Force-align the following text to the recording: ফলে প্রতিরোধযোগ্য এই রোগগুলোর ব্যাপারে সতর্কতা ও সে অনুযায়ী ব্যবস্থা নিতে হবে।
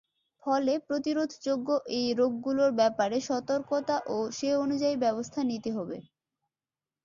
ফলে 0.43 0.73
প্রতিরোধযোগ্য 0.87 1.67
এই 1.97 2.07
রোগগুলোর 2.13 2.71
ব্যাপারে 2.79 3.17
সতর্কতা 3.29 3.95
ও 4.07 4.27
সে 4.31 4.49
অনুযায়ী 4.63 4.95
ব্যবস্থা 5.03 5.39
নিতে 5.51 5.69
হবে। 5.77 5.97